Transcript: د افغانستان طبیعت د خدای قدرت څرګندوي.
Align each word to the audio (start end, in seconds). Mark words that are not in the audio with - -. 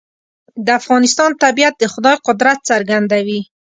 د 0.65 0.67
افغانستان 0.79 1.31
طبیعت 1.43 1.73
د 1.79 1.83
خدای 1.93 2.17
قدرت 2.27 2.59
څرګندوي. 2.69 3.41